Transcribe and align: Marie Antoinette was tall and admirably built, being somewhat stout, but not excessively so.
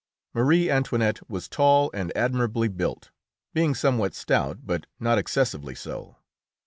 Marie 0.33 0.67
Antoinette 0.67 1.29
was 1.29 1.47
tall 1.47 1.91
and 1.93 2.11
admirably 2.17 2.67
built, 2.67 3.11
being 3.53 3.75
somewhat 3.75 4.15
stout, 4.15 4.65
but 4.65 4.87
not 4.99 5.19
excessively 5.19 5.75
so. 5.75 6.17